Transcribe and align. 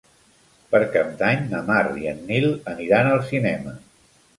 Per 0.71 0.79
Cap 0.95 1.11
d'Any 1.21 1.45
na 1.53 1.61
Mar 1.69 1.85
i 2.07 2.11
en 2.15 2.27
Nil 2.33 2.51
aniran 2.77 3.15
al 3.15 3.27
cinema. 3.33 3.81